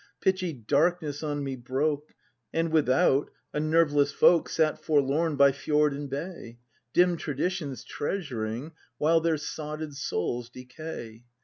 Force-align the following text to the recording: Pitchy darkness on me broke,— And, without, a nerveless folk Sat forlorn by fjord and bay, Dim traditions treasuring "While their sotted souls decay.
Pitchy 0.19 0.51
darkness 0.51 1.21
on 1.21 1.43
me 1.43 1.55
broke,— 1.55 2.15
And, 2.55 2.71
without, 2.71 3.29
a 3.53 3.59
nerveless 3.59 4.11
folk 4.11 4.49
Sat 4.49 4.83
forlorn 4.83 5.35
by 5.35 5.51
fjord 5.51 5.93
and 5.93 6.09
bay, 6.09 6.57
Dim 6.91 7.17
traditions 7.17 7.83
treasuring 7.83 8.71
"While 8.97 9.21
their 9.21 9.37
sotted 9.37 9.93
souls 9.93 10.49
decay. 10.49 11.21